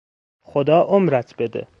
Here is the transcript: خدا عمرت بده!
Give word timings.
خدا 0.41 0.79
عمرت 0.83 1.35
بده! 1.37 1.67